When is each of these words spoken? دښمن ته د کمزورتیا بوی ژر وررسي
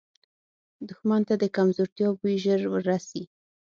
دښمن 0.89 1.21
ته 1.27 1.33
د 1.41 1.45
کمزورتیا 1.55 2.07
بوی 2.19 2.35
ژر 2.43 2.61
وررسي 2.69 3.23